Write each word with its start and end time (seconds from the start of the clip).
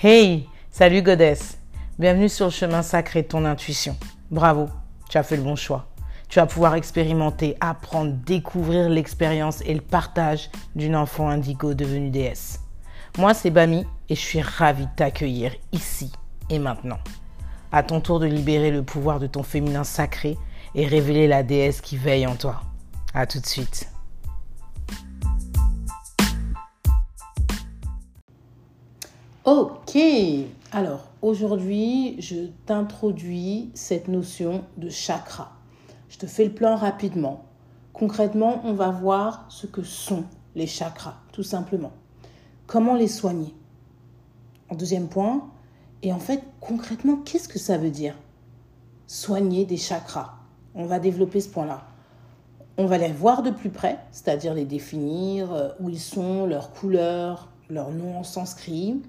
Hey, 0.00 0.46
salut 0.70 1.02
Goddess. 1.02 1.58
Bienvenue 1.98 2.28
sur 2.28 2.44
le 2.46 2.52
chemin 2.52 2.82
sacré 2.82 3.22
de 3.22 3.26
ton 3.26 3.44
intuition. 3.44 3.96
Bravo, 4.30 4.68
tu 5.10 5.18
as 5.18 5.24
fait 5.24 5.36
le 5.36 5.42
bon 5.42 5.56
choix. 5.56 5.88
Tu 6.28 6.38
vas 6.38 6.46
pouvoir 6.46 6.76
expérimenter, 6.76 7.56
apprendre, 7.58 8.12
découvrir 8.24 8.88
l'expérience 8.88 9.60
et 9.62 9.74
le 9.74 9.80
partage 9.80 10.50
d'une 10.76 10.94
enfant 10.94 11.28
indigo 11.28 11.74
devenue 11.74 12.10
déesse. 12.10 12.60
Moi, 13.18 13.34
c'est 13.34 13.50
Bami 13.50 13.86
et 14.08 14.14
je 14.14 14.20
suis 14.20 14.40
ravie 14.40 14.86
de 14.86 14.94
t'accueillir 14.94 15.52
ici 15.72 16.12
et 16.48 16.60
maintenant. 16.60 17.00
À 17.72 17.82
ton 17.82 18.00
tour 18.00 18.20
de 18.20 18.26
libérer 18.26 18.70
le 18.70 18.84
pouvoir 18.84 19.18
de 19.18 19.26
ton 19.26 19.42
féminin 19.42 19.82
sacré 19.82 20.38
et 20.76 20.86
révéler 20.86 21.26
la 21.26 21.42
déesse 21.42 21.80
qui 21.80 21.96
veille 21.96 22.28
en 22.28 22.36
toi. 22.36 22.60
À 23.14 23.26
tout 23.26 23.40
de 23.40 23.46
suite. 23.46 23.88
Ok, 29.50 29.98
alors 30.72 31.08
aujourd'hui 31.22 32.20
je 32.20 32.48
t'introduis 32.66 33.70
cette 33.72 34.06
notion 34.06 34.62
de 34.76 34.90
chakra. 34.90 35.52
Je 36.10 36.18
te 36.18 36.26
fais 36.26 36.44
le 36.44 36.52
plan 36.52 36.76
rapidement. 36.76 37.46
Concrètement, 37.94 38.60
on 38.64 38.74
va 38.74 38.90
voir 38.90 39.46
ce 39.48 39.66
que 39.66 39.82
sont 39.82 40.24
les 40.54 40.66
chakras, 40.66 41.14
tout 41.32 41.42
simplement. 41.42 41.92
Comment 42.66 42.94
les 42.94 43.08
soigner? 43.08 43.54
En 44.68 44.74
deuxième 44.74 45.08
point, 45.08 45.48
et 46.02 46.12
en 46.12 46.18
fait, 46.18 46.44
concrètement, 46.60 47.16
qu'est-ce 47.16 47.48
que 47.48 47.58
ça 47.58 47.78
veut 47.78 47.88
dire? 47.88 48.16
Soigner 49.06 49.64
des 49.64 49.78
chakras. 49.78 50.34
On 50.74 50.84
va 50.84 50.98
développer 50.98 51.40
ce 51.40 51.48
point-là. 51.48 51.86
On 52.76 52.84
va 52.84 52.98
les 52.98 53.12
voir 53.12 53.42
de 53.42 53.50
plus 53.50 53.70
près, 53.70 53.98
c'est-à-dire 54.12 54.52
les 54.52 54.66
définir, 54.66 55.50
euh, 55.54 55.70
où 55.80 55.88
ils 55.88 55.98
sont, 55.98 56.44
leur 56.44 56.70
couleur, 56.70 57.48
leur 57.70 57.92
nom 57.92 58.18
en 58.18 58.24
sanskrit, 58.24 59.00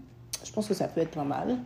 je 0.43 0.51
pense 0.51 0.67
que 0.67 0.73
ça 0.73 0.87
peut 0.87 1.01
être 1.01 1.11
pas 1.11 1.23
mal. 1.23 1.57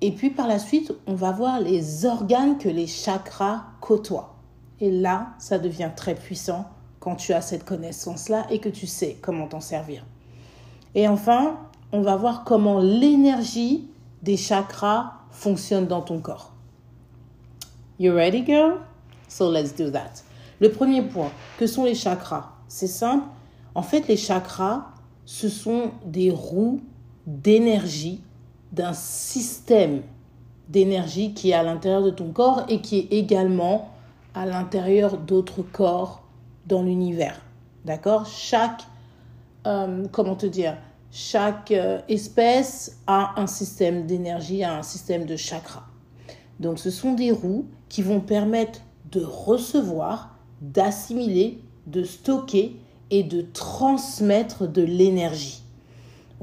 Et 0.00 0.12
puis 0.12 0.30
par 0.30 0.48
la 0.48 0.58
suite, 0.58 0.92
on 1.06 1.14
va 1.14 1.30
voir 1.32 1.60
les 1.60 2.04
organes 2.06 2.58
que 2.58 2.68
les 2.68 2.86
chakras 2.86 3.64
côtoient. 3.80 4.34
Et 4.80 4.90
là, 4.90 5.28
ça 5.38 5.58
devient 5.58 5.90
très 5.94 6.14
puissant 6.14 6.66
quand 6.98 7.14
tu 7.14 7.32
as 7.32 7.40
cette 7.40 7.64
connaissance-là 7.64 8.46
et 8.50 8.58
que 8.58 8.68
tu 8.68 8.86
sais 8.86 9.16
comment 9.20 9.46
t'en 9.46 9.60
servir. 9.60 10.04
Et 10.94 11.06
enfin, 11.06 11.56
on 11.92 12.00
va 12.00 12.16
voir 12.16 12.44
comment 12.44 12.80
l'énergie 12.80 13.88
des 14.22 14.36
chakras 14.36 15.12
fonctionne 15.30 15.86
dans 15.86 16.02
ton 16.02 16.20
corps. 16.20 16.52
You 17.98 18.12
ready, 18.12 18.44
girl? 18.44 18.80
So 19.28 19.50
let's 19.50 19.74
do 19.74 19.90
that. 19.90 20.24
Le 20.60 20.70
premier 20.70 21.02
point, 21.02 21.30
que 21.58 21.66
sont 21.66 21.84
les 21.84 21.94
chakras? 21.94 22.52
C'est 22.68 22.86
simple. 22.86 23.26
En 23.74 23.82
fait, 23.82 24.08
les 24.08 24.16
chakras, 24.16 24.86
ce 25.24 25.48
sont 25.48 25.92
des 26.04 26.30
roues 26.30 26.80
d'énergie, 27.26 28.20
d'un 28.72 28.92
système 28.92 30.02
d'énergie 30.68 31.34
qui 31.34 31.50
est 31.50 31.54
à 31.54 31.62
l'intérieur 31.62 32.02
de 32.02 32.10
ton 32.10 32.32
corps 32.32 32.64
et 32.68 32.80
qui 32.80 32.98
est 32.98 33.12
également 33.12 33.90
à 34.34 34.46
l'intérieur 34.46 35.18
d'autres 35.18 35.62
corps 35.62 36.22
dans 36.66 36.82
l'univers. 36.82 37.40
D'accord? 37.84 38.26
Chaque, 38.26 38.82
euh, 39.66 40.06
comment 40.10 40.36
te 40.36 40.46
dire, 40.46 40.76
chaque 41.10 41.70
euh, 41.72 42.00
espèce 42.08 43.00
a 43.06 43.38
un 43.40 43.46
système 43.46 44.06
d'énergie, 44.06 44.64
a 44.64 44.78
un 44.78 44.82
système 44.82 45.26
de 45.26 45.36
chakra. 45.36 45.84
Donc 46.60 46.78
ce 46.78 46.90
sont 46.90 47.12
des 47.12 47.30
roues 47.30 47.66
qui 47.88 48.02
vont 48.02 48.20
permettre 48.20 48.80
de 49.10 49.22
recevoir, 49.22 50.36
d'assimiler, 50.62 51.60
de 51.86 52.04
stocker 52.04 52.76
et 53.10 53.22
de 53.22 53.44
transmettre 53.52 54.66
de 54.66 54.82
l'énergie. 54.82 55.61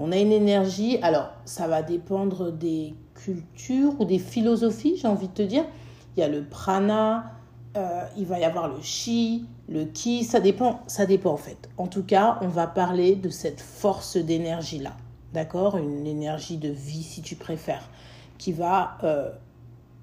On 0.02 0.14
a 0.14 0.18
une 0.18 0.32
énergie, 0.32 0.98
alors 1.02 1.30
ça 1.44 1.68
va 1.68 1.82
dépendre 1.84 2.54
des 2.54 2.96
cultures 3.16 4.00
ou 4.00 4.06
des 4.06 4.18
philosophies, 4.18 4.96
j'ai 4.96 5.10
envie 5.10 5.28
de 5.28 5.34
te 5.34 5.42
dire. 5.42 5.66
Il 6.16 6.22
y 6.22 6.24
a 6.24 6.30
le 6.30 6.46
prana, 6.46 7.34
euh, 7.76 8.06
il 8.18 8.26
va 8.26 8.40
y 8.40 8.46
avoir 8.46 8.70
le 8.70 8.82
chi, 8.82 9.46
le 9.68 9.84
ki, 9.84 10.24
ça 10.24 10.40
dépend, 10.40 10.80
ça 10.88 11.06
dépend 11.06 11.34
en 11.34 11.38
fait. 11.38 11.70
En 11.78 11.88
tout 11.88 12.04
cas, 12.04 12.40
on 12.42 12.48
va 12.48 12.66
parler 12.66 13.18
de 13.18 13.28
cette 13.28 13.60
force 13.60 14.16
d'énergie-là, 14.16 14.96
d'accord? 15.34 15.76
Une 15.76 16.08
énergie 16.08 16.58
de 16.58 16.70
vie 16.70 17.04
si 17.04 17.22
tu 17.22 17.36
préfères, 17.36 17.90
qui 18.38 18.54
va 18.54 18.98
euh, 19.04 19.30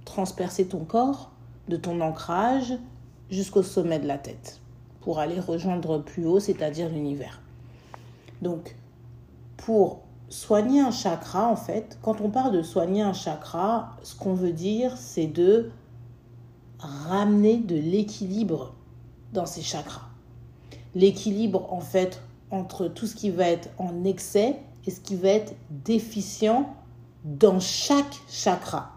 transpercer 0.05 0.67
ton 0.67 0.85
corps 0.85 1.31
de 1.69 1.77
ton 1.77 2.03
ancrage 2.03 2.75
jusqu'au 3.31 3.63
sommet 3.63 3.99
de 3.99 4.07
la 4.07 4.19
tête 4.19 4.61
pour 5.01 5.21
aller 5.21 5.41
rejoindre 5.41 5.99
plus 5.99 6.27
haut, 6.27 6.39
c'est-à-dire 6.39 6.91
l'univers. 6.91 7.41
Donc, 8.43 8.77
pour 9.67 10.03
soigner 10.29 10.81
un 10.81 10.93
chakra, 10.93 11.49
en 11.49 11.57
fait, 11.57 11.99
quand 12.01 12.21
on 12.21 12.31
parle 12.31 12.53
de 12.53 12.63
soigner 12.63 13.03
un 13.03 13.13
chakra, 13.13 13.97
ce 14.05 14.15
qu'on 14.15 14.33
veut 14.33 14.53
dire, 14.53 14.97
c'est 14.97 15.27
de 15.27 15.73
ramener 16.79 17.57
de 17.57 17.75
l'équilibre 17.75 18.75
dans 19.33 19.45
ces 19.45 19.63
chakras. 19.63 20.07
L'équilibre, 20.95 21.67
en 21.73 21.81
fait, 21.81 22.23
entre 22.53 22.87
tout 22.87 23.09
ce 23.09 23.17
qui 23.17 23.31
va 23.31 23.49
être 23.49 23.69
en 23.79 24.05
excès 24.05 24.61
et 24.87 24.93
ce 24.93 25.01
qui 25.01 25.17
va 25.17 25.31
être 25.31 25.57
déficient 25.69 26.73
dans 27.25 27.59
chaque 27.59 28.21
chakra. 28.29 28.93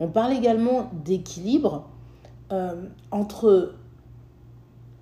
On 0.00 0.08
parle 0.08 0.32
également 0.32 0.90
d'équilibre 1.04 1.88
euh, 2.50 2.88
entre 3.12 3.76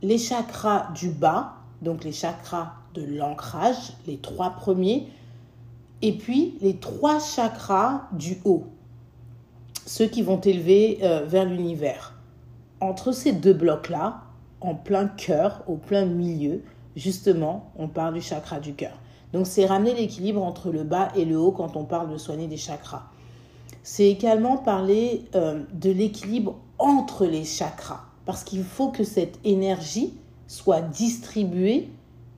les 0.03 0.19
chakras 0.19 0.93
du 0.93 1.09
bas, 1.09 1.55
donc 1.81 2.05
les 2.05 2.12
chakras 2.12 2.75
de 2.95 3.05
l'ancrage, 3.05 3.95
les 4.06 4.19
trois 4.19 4.51
premiers, 4.51 5.09
et 6.03 6.12
puis 6.12 6.56
les 6.61 6.77
trois 6.77 7.19
chakras 7.19 8.09
du 8.12 8.39
haut, 8.45 8.65
ceux 9.87 10.06
qui 10.06 10.23
vont 10.23 10.41
élever 10.41 10.99
euh, 11.03 11.25
vers 11.25 11.45
l'univers. 11.45 12.15
Entre 12.81 13.12
ces 13.12 13.33
deux 13.33 13.53
blocs-là, 13.53 14.23
en 14.61 14.75
plein 14.75 15.06
cœur, 15.06 15.62
au 15.67 15.77
plein 15.77 16.06
milieu, 16.06 16.62
justement, 16.97 17.71
on 17.77 17.89
parle 17.89 18.15
du 18.15 18.21
chakra 18.21 18.61
du 18.61 18.75
cœur. 18.75 18.99
Donc 19.33 19.47
c'est 19.47 19.67
ramener 19.67 19.95
l'équilibre 19.95 20.43
entre 20.43 20.71
le 20.71 20.83
bas 20.83 21.09
et 21.15 21.25
le 21.25 21.39
haut 21.39 21.53
quand 21.53 21.77
on 21.77 21.84
parle 21.84 22.11
de 22.11 22.19
soigner 22.19 22.47
des 22.47 22.57
chakras. 22.57 23.05
C'est 23.83 24.09
également 24.09 24.57
parler 24.57 25.25
euh, 25.34 25.62
de 25.72 25.91
l'équilibre 25.91 26.57
entre 26.78 27.27
les 27.27 27.45
chakras, 27.45 28.05
parce 28.27 28.45
qu'il 28.45 28.65
faut 28.65 28.89
que 28.89 29.05
cette 29.05 29.39
énergie 29.45 30.15
soit 30.47 30.81
distribuée 30.81 31.91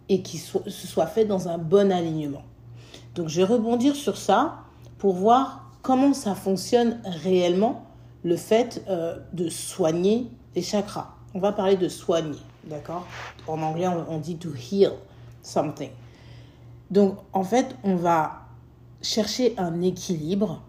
et 0.08 0.22
soit, 0.24 0.68
se 0.68 0.86
soit 0.86 1.06
fait 1.06 1.24
dans 1.24 1.48
un 1.48 1.58
bon 1.58 1.92
alignement. 1.92 2.42
Donc 3.14 3.28
je 3.28 3.38
vais 3.38 3.46
rebondir 3.46 3.94
sur 3.94 4.16
ça 4.16 4.58
pour 4.98 5.14
voir 5.14 5.70
comment 5.82 6.14
ça 6.14 6.34
fonctionne 6.34 7.00
réellement 7.04 7.84
le 8.24 8.36
fait 8.36 8.84
euh, 8.88 9.18
de 9.32 9.48
soigner 9.48 10.30
les 10.54 10.62
chakras. 10.62 11.14
On 11.34 11.40
va 11.40 11.52
parler 11.52 11.76
de 11.76 11.88
soigner, 11.88 12.38
d'accord? 12.64 13.06
En 13.46 13.60
anglais, 13.62 13.88
on, 13.88 14.18
dit 14.18 14.36
to 14.36 14.50
heal 14.54 14.92
something. 15.42 15.90
Donc 16.90 17.16
en 17.32 17.42
fait, 17.42 17.74
on 17.84 17.96
va 17.96 18.42
chercher 19.00 19.54
un 19.58 19.82
équilibre 19.82 20.62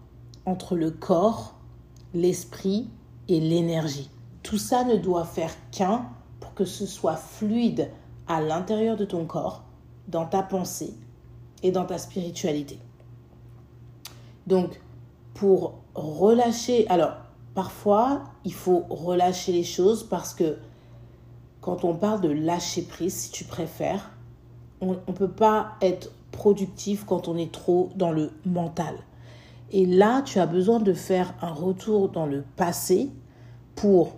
entre 0.46 0.74
le 0.74 0.90
corps, 0.90 1.54
l'esprit 2.12 2.88
et 3.28 3.40
l'énergie. 3.40 4.10
Tout 4.42 4.58
ça 4.58 4.84
ne 4.84 4.96
doit 4.96 5.24
faire 5.24 5.52
qu'un 5.70 6.06
pour 6.40 6.54
que 6.54 6.64
ce 6.64 6.86
soit 6.86 7.16
fluide 7.16 7.90
à 8.26 8.40
l'intérieur 8.40 8.96
de 8.96 9.04
ton 9.04 9.24
corps, 9.26 9.64
dans 10.08 10.26
ta 10.26 10.42
pensée 10.42 10.94
et 11.62 11.70
dans 11.70 11.84
ta 11.84 11.98
spiritualité. 11.98 12.78
Donc, 14.46 14.80
pour 15.34 15.74
relâcher, 15.94 16.86
alors 16.88 17.14
parfois, 17.54 18.24
il 18.44 18.52
faut 18.52 18.84
relâcher 18.90 19.52
les 19.52 19.64
choses 19.64 20.04
parce 20.04 20.34
que 20.34 20.58
quand 21.60 21.84
on 21.84 21.94
parle 21.94 22.20
de 22.20 22.28
lâcher 22.28 22.82
prise, 22.82 23.14
si 23.14 23.30
tu 23.30 23.44
préfères, 23.44 24.10
on 24.80 24.90
ne 24.90 25.12
peut 25.14 25.30
pas 25.30 25.76
être 25.80 26.10
productif 26.30 27.04
quand 27.06 27.28
on 27.28 27.38
est 27.38 27.52
trop 27.52 27.90
dans 27.96 28.12
le 28.12 28.32
mental. 28.44 28.94
Et 29.70 29.86
là, 29.86 30.20
tu 30.22 30.38
as 30.38 30.46
besoin 30.46 30.78
de 30.78 30.92
faire 30.92 31.34
un 31.40 31.52
retour 31.52 32.10
dans 32.10 32.26
le 32.26 32.44
passé 32.56 33.10
pour 33.74 34.12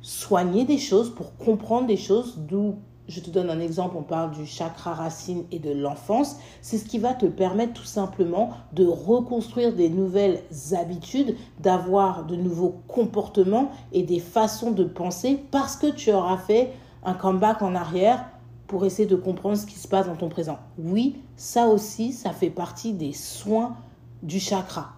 soigner 0.00 0.64
des 0.64 0.78
choses, 0.78 1.12
pour 1.12 1.36
comprendre 1.36 1.86
des 1.86 1.96
choses, 1.96 2.38
d'où 2.38 2.76
je 3.12 3.20
te 3.20 3.28
donne 3.28 3.50
un 3.50 3.60
exemple, 3.60 3.96
on 3.98 4.02
parle 4.02 4.30
du 4.30 4.46
chakra 4.46 4.94
racine 4.94 5.44
et 5.52 5.58
de 5.58 5.70
l'enfance, 5.70 6.36
c'est 6.62 6.78
ce 6.78 6.86
qui 6.86 6.98
va 6.98 7.12
te 7.12 7.26
permettre 7.26 7.74
tout 7.74 7.84
simplement 7.84 8.50
de 8.72 8.86
reconstruire 8.86 9.74
des 9.74 9.90
nouvelles 9.90 10.40
habitudes, 10.72 11.36
d'avoir 11.60 12.24
de 12.24 12.36
nouveaux 12.36 12.80
comportements 12.88 13.70
et 13.92 14.02
des 14.02 14.18
façons 14.18 14.70
de 14.70 14.84
penser 14.84 15.44
parce 15.50 15.76
que 15.76 15.88
tu 15.88 16.10
auras 16.10 16.38
fait 16.38 16.72
un 17.04 17.12
comeback 17.12 17.60
en 17.60 17.74
arrière 17.74 18.24
pour 18.66 18.86
essayer 18.86 19.06
de 19.06 19.16
comprendre 19.16 19.58
ce 19.58 19.66
qui 19.66 19.78
se 19.78 19.88
passe 19.88 20.06
dans 20.06 20.16
ton 20.16 20.30
présent. 20.30 20.58
Oui, 20.78 21.20
ça 21.36 21.66
aussi, 21.66 22.12
ça 22.12 22.30
fait 22.30 22.48
partie 22.48 22.94
des 22.94 23.12
soins 23.12 23.76
du 24.22 24.40
chakra. 24.40 24.92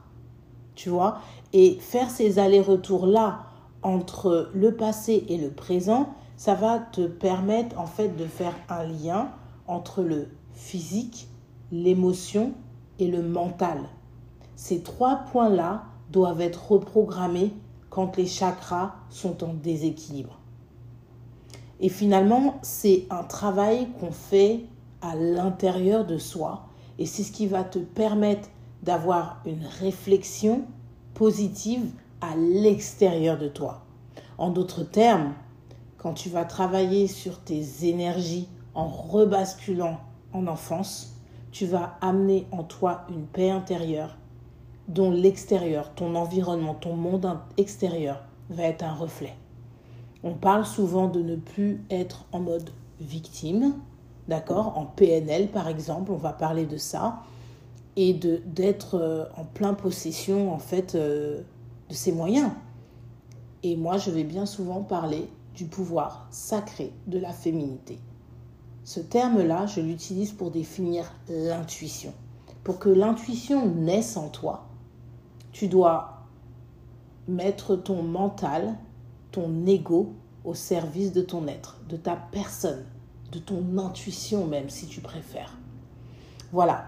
Tu 0.76 0.88
vois? 0.88 1.18
Et 1.52 1.78
faire 1.80 2.10
ces 2.10 2.38
allers-retours-là 2.38 3.40
entre 3.82 4.50
le 4.54 4.76
passé 4.76 5.24
et 5.28 5.36
le 5.36 5.50
présent, 5.50 6.14
ça 6.36 6.54
va 6.54 6.78
te 6.78 7.06
permettre 7.06 7.78
en 7.78 7.86
fait 7.86 8.16
de 8.16 8.24
faire 8.24 8.54
un 8.68 8.84
lien 8.84 9.30
entre 9.66 10.02
le 10.02 10.28
physique, 10.52 11.28
l'émotion 11.72 12.52
et 12.98 13.08
le 13.08 13.22
mental. 13.22 13.78
Ces 14.56 14.82
trois 14.82 15.16
points-là 15.32 15.84
doivent 16.10 16.40
être 16.40 16.72
reprogrammés 16.72 17.52
quand 17.90 18.16
les 18.16 18.26
chakras 18.26 18.94
sont 19.10 19.44
en 19.44 19.54
déséquilibre. 19.54 20.38
Et 21.80 21.88
finalement, 21.88 22.58
c'est 22.62 23.06
un 23.10 23.24
travail 23.24 23.88
qu'on 23.98 24.12
fait 24.12 24.64
à 25.02 25.16
l'intérieur 25.16 26.06
de 26.06 26.18
soi 26.18 26.66
et 26.98 27.06
c'est 27.06 27.22
ce 27.22 27.32
qui 27.32 27.46
va 27.46 27.64
te 27.64 27.78
permettre 27.78 28.48
d'avoir 28.82 29.40
une 29.44 29.64
réflexion 29.80 30.62
positive 31.14 31.90
à 32.20 32.36
l'extérieur 32.36 33.38
de 33.38 33.48
toi. 33.48 33.82
En 34.38 34.50
d'autres 34.50 34.84
termes, 34.84 35.34
quand 36.04 36.12
tu 36.12 36.28
vas 36.28 36.44
travailler 36.44 37.08
sur 37.08 37.40
tes 37.40 37.88
énergies 37.88 38.46
en 38.74 38.86
rebasculant 38.86 40.00
en 40.34 40.46
enfance, 40.46 41.16
tu 41.50 41.64
vas 41.64 41.96
amener 42.02 42.46
en 42.52 42.62
toi 42.62 43.06
une 43.08 43.24
paix 43.24 43.48
intérieure 43.48 44.18
dont 44.86 45.10
l'extérieur, 45.10 45.94
ton 45.94 46.14
environnement, 46.14 46.74
ton 46.74 46.94
monde 46.94 47.38
extérieur 47.56 48.22
va 48.50 48.64
être 48.64 48.84
un 48.84 48.92
reflet. 48.92 49.34
On 50.22 50.34
parle 50.34 50.66
souvent 50.66 51.08
de 51.08 51.22
ne 51.22 51.36
plus 51.36 51.82
être 51.88 52.26
en 52.32 52.40
mode 52.40 52.68
victime, 53.00 53.72
d'accord? 54.28 54.76
En 54.76 54.84
PNL 54.84 55.48
par 55.48 55.68
exemple, 55.68 56.12
on 56.12 56.18
va 56.18 56.34
parler 56.34 56.66
de 56.66 56.76
ça 56.76 57.22
et 57.96 58.12
d'être 58.12 58.96
euh, 58.96 59.24
en 59.38 59.44
plein 59.44 59.72
possession 59.72 60.52
en 60.52 60.58
fait 60.58 60.96
euh, 60.96 61.40
de 61.88 61.94
ses 61.94 62.12
moyens. 62.12 62.50
Et 63.62 63.74
moi, 63.74 63.96
je 63.96 64.10
vais 64.10 64.24
bien 64.24 64.44
souvent 64.44 64.82
parler 64.82 65.30
du 65.54 65.66
pouvoir 65.66 66.26
sacré 66.30 66.92
de 67.06 67.18
la 67.18 67.32
féminité. 67.32 67.98
Ce 68.84 69.00
terme-là, 69.00 69.66
je 69.66 69.80
l'utilise 69.80 70.32
pour 70.32 70.50
définir 70.50 71.10
l'intuition. 71.28 72.12
Pour 72.64 72.78
que 72.78 72.88
l'intuition 72.88 73.66
naisse 73.66 74.16
en 74.16 74.28
toi, 74.28 74.66
tu 75.52 75.68
dois 75.68 76.26
mettre 77.28 77.76
ton 77.76 78.02
mental, 78.02 78.74
ton 79.30 79.66
ego 79.66 80.14
au 80.44 80.54
service 80.54 81.12
de 81.12 81.22
ton 81.22 81.46
être, 81.46 81.80
de 81.88 81.96
ta 81.96 82.16
personne, 82.16 82.84
de 83.32 83.38
ton 83.38 83.78
intuition 83.78 84.46
même 84.46 84.68
si 84.68 84.86
tu 84.86 85.00
préfères. 85.00 85.56
Voilà. 86.52 86.84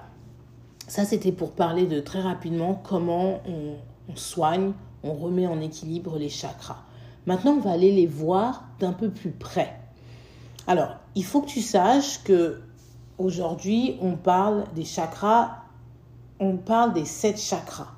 Ça, 0.89 1.05
c'était 1.05 1.33
pour 1.33 1.53
parler 1.53 1.87
de 1.87 2.01
très 2.01 2.21
rapidement 2.21 2.81
comment 2.85 3.41
on, 3.49 4.15
soigne, 4.15 4.73
on 5.03 5.15
remet 5.15 5.47
en 5.47 5.61
équilibre 5.61 6.19
les 6.19 6.29
chakras. 6.29 6.85
Maintenant, 7.27 7.53
on 7.53 7.61
va 7.61 7.73
aller 7.73 7.93
les 7.93 8.07
voir 8.07 8.65
d'un 8.79 8.93
peu 8.93 9.11
plus 9.11 9.33
près. 9.33 9.79
Alors, 10.69 10.97
il 11.15 11.25
faut 11.25 11.43
que 11.43 11.49
tu 11.49 11.61
saches 11.61 12.23
que 12.23 12.61
aujourd'hui, 13.19 13.97
on 14.01 14.17
parle 14.17 14.65
des 14.75 14.85
chakras, 14.85 15.65
on 16.39 16.57
parle 16.57 16.93
des 16.93 17.05
sept 17.05 17.39
chakras. 17.39 17.93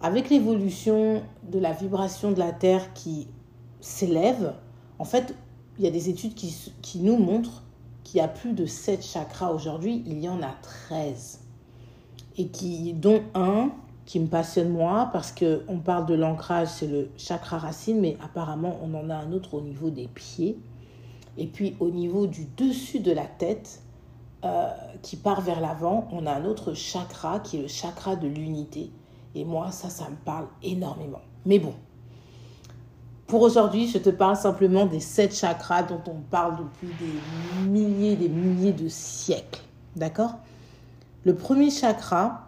Avec 0.00 0.30
l'évolution 0.30 1.22
de 1.50 1.58
la 1.58 1.72
vibration 1.72 2.30
de 2.30 2.38
la 2.38 2.52
Terre 2.52 2.92
qui 2.94 3.26
s'élève, 3.80 4.54
en 5.00 5.04
fait, 5.04 5.34
il 5.78 5.84
y 5.84 5.88
a 5.88 5.90
des 5.90 6.08
études 6.08 6.34
qui, 6.34 6.54
qui 6.82 7.00
nous 7.00 7.16
montrent 7.16 7.62
qu'il 8.04 8.18
y 8.18 8.20
a 8.20 8.28
plus 8.28 8.52
de 8.52 8.66
sept 8.66 9.04
chakras 9.04 9.50
aujourd'hui, 9.50 10.02
il 10.06 10.20
y 10.20 10.28
en 10.28 10.42
a 10.42 10.52
13. 10.62 11.40
Et 12.36 12.48
qui, 12.48 12.92
dont 12.92 13.22
un 13.34 13.72
qui 14.08 14.20
me 14.20 14.26
passionne 14.26 14.70
moi, 14.70 15.10
parce 15.12 15.32
qu'on 15.32 15.80
parle 15.84 16.06
de 16.06 16.14
l'ancrage, 16.14 16.68
c'est 16.68 16.86
le 16.86 17.10
chakra 17.18 17.58
racine, 17.58 18.00
mais 18.00 18.16
apparemment 18.24 18.78
on 18.82 18.94
en 18.94 19.10
a 19.10 19.14
un 19.14 19.32
autre 19.32 19.52
au 19.52 19.60
niveau 19.60 19.90
des 19.90 20.06
pieds. 20.06 20.58
Et 21.36 21.46
puis 21.46 21.76
au 21.78 21.90
niveau 21.90 22.26
du 22.26 22.46
dessus 22.56 23.00
de 23.00 23.12
la 23.12 23.26
tête, 23.26 23.82
euh, 24.46 24.70
qui 25.02 25.16
part 25.16 25.42
vers 25.42 25.60
l'avant, 25.60 26.08
on 26.10 26.24
a 26.24 26.32
un 26.32 26.46
autre 26.46 26.72
chakra 26.72 27.40
qui 27.40 27.58
est 27.58 27.60
le 27.62 27.68
chakra 27.68 28.16
de 28.16 28.26
l'unité. 28.26 28.90
Et 29.34 29.44
moi, 29.44 29.70
ça, 29.72 29.90
ça 29.90 30.08
me 30.08 30.16
parle 30.16 30.46
énormément. 30.62 31.20
Mais 31.44 31.58
bon, 31.58 31.74
pour 33.26 33.42
aujourd'hui, 33.42 33.88
je 33.88 33.98
te 33.98 34.08
parle 34.08 34.36
simplement 34.36 34.86
des 34.86 35.00
sept 35.00 35.36
chakras 35.36 35.82
dont 35.82 36.00
on 36.06 36.22
parle 36.30 36.56
depuis 36.56 36.94
des 36.98 37.68
milliers, 37.68 38.16
des 38.16 38.30
milliers 38.30 38.72
de 38.72 38.88
siècles. 38.88 39.60
D'accord? 39.96 40.36
Le 41.24 41.34
premier 41.34 41.70
chakra, 41.70 42.47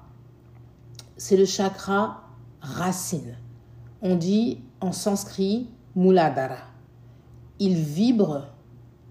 c'est 1.20 1.36
le 1.36 1.44
chakra 1.44 2.22
racine. 2.62 3.36
On 4.00 4.16
dit 4.16 4.62
en 4.80 4.90
sanskrit 4.90 5.68
Muladhara. 5.94 6.56
Il 7.58 7.74
vibre 7.74 8.46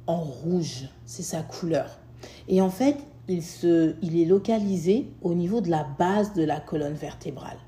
en 0.08 0.18
rouge, 0.18 0.90
c'est 1.06 1.22
sa 1.22 1.44
couleur. 1.44 2.00
Et 2.48 2.62
en 2.62 2.72
fait, 2.72 2.98
il, 3.28 3.44
se, 3.44 3.94
il 4.02 4.20
est 4.20 4.26
localisé 4.26 5.08
au 5.22 5.36
niveau 5.36 5.62
de 5.62 5.70
la 5.70 5.84
base 5.84 6.34
de 6.34 6.44
la 6.44 6.60
colonne 6.60 6.96
vertébrale. 6.96 7.60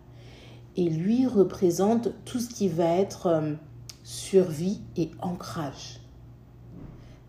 Et 0.75 0.89
lui 0.89 1.27
représente 1.27 2.09
tout 2.25 2.39
ce 2.39 2.49
qui 2.49 2.67
va 2.67 2.95
être 2.95 3.27
euh, 3.27 3.53
survie 4.03 4.81
et 4.97 5.11
ancrage. 5.21 5.99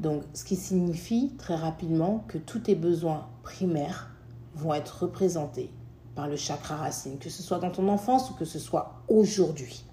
Donc, 0.01 0.23
ce 0.33 0.45
qui 0.45 0.57
signifie 0.57 1.35
très 1.37 1.57
rapidement 1.57 2.25
que 2.27 2.39
tous 2.39 2.61
tes 2.61 2.75
besoins 2.75 3.29
primaires 3.43 4.17
vont 4.55 4.73
être 4.73 5.03
représentés 5.03 5.71
par 6.15 6.29
le 6.29 6.37
chakra 6.37 6.77
racine, 6.77 7.19
que 7.19 7.31
ce 7.31 7.43
soit 7.43 7.59
dans 7.59 7.71
ton 7.71 7.89
enfance 7.89 8.31
ou 8.31 8.35
que 8.35 8.45
ce 8.45 8.59
soit 8.59 9.03
aujourd'hui. 9.09 9.85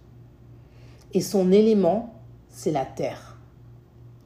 Et 1.14 1.22
son 1.22 1.52
élément, 1.52 2.14
c'est 2.50 2.72
la 2.72 2.86
terre. 2.86 3.38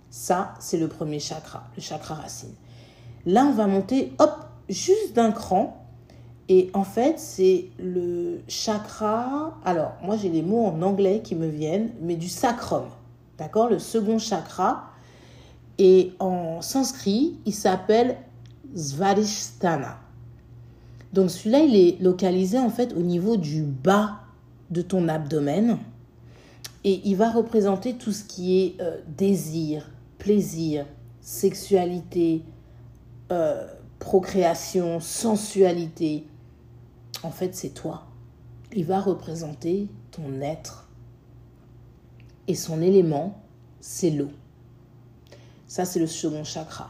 Ça, 0.09 0.53
c'est 0.59 0.77
le 0.77 0.87
premier 0.87 1.19
chakra, 1.19 1.63
le 1.75 1.81
chakra 1.81 2.15
racine. 2.15 2.53
Là, 3.25 3.45
on 3.45 3.53
va 3.53 3.67
monter, 3.67 4.13
hop, 4.19 4.31
juste 4.69 5.13
d'un 5.13 5.31
cran. 5.31 5.79
Et 6.49 6.69
en 6.73 6.83
fait, 6.83 7.19
c'est 7.19 7.69
le 7.79 8.41
chakra. 8.47 9.57
Alors, 9.63 9.93
moi, 10.03 10.17
j'ai 10.17 10.29
les 10.29 10.41
mots 10.41 10.65
en 10.65 10.81
anglais 10.81 11.21
qui 11.23 11.35
me 11.35 11.47
viennent, 11.47 11.91
mais 12.01 12.15
du 12.15 12.27
sacrum. 12.27 12.85
D'accord? 13.37 13.69
Le 13.69 13.79
second 13.79 14.19
chakra. 14.19 14.89
Et 15.77 16.13
en 16.19 16.61
sanskrit, 16.61 17.39
il 17.45 17.53
s'appelle 17.53 18.17
Svadhisthana. 18.75 20.02
Donc 21.13 21.29
celui-là, 21.29 21.59
il 21.59 21.75
est 21.75 22.01
localisé 22.01 22.57
en 22.57 22.69
fait 22.69 22.93
au 22.93 23.01
niveau 23.01 23.37
du 23.37 23.61
bas 23.61 24.19
de 24.71 24.81
ton 24.81 25.07
abdomen 25.07 25.77
et 26.83 27.01
il 27.05 27.15
va 27.15 27.31
représenter 27.31 27.93
tout 27.93 28.11
ce 28.11 28.23
qui 28.23 28.59
est 28.59 28.81
euh, 28.81 28.97
désir, 29.07 29.89
plaisir, 30.17 30.85
sexualité, 31.21 32.43
euh, 33.31 33.67
procréation, 33.99 34.99
sensualité. 34.99 36.25
En 37.21 37.31
fait, 37.31 37.55
c'est 37.55 37.69
toi. 37.69 38.05
Il 38.75 38.85
va 38.85 38.99
représenter 38.99 39.87
ton 40.11 40.41
être. 40.41 40.89
Et 42.47 42.55
son 42.55 42.81
élément, 42.81 43.39
c'est 43.79 44.09
l'eau. 44.09 44.31
Ça, 45.67 45.85
c'est 45.85 45.99
le 45.99 46.07
second 46.07 46.43
chakra. 46.43 46.89